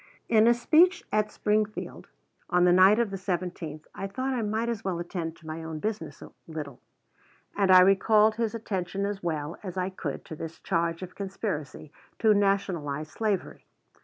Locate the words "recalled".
7.81-8.37